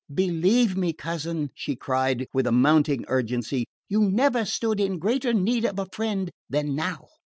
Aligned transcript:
Believe 0.11 0.75
me, 0.75 0.93
cousin," 0.93 1.51
she 1.53 1.75
cried 1.75 2.25
with 2.33 2.47
a 2.47 2.51
mounting 2.51 3.05
urgency, 3.07 3.65
"you 3.87 4.01
never 4.09 4.45
stood 4.45 4.79
in 4.79 4.97
greater 4.97 5.31
need 5.31 5.63
of 5.63 5.77
a 5.77 5.85
friend 5.93 6.31
than 6.49 6.73
now. 6.73 7.05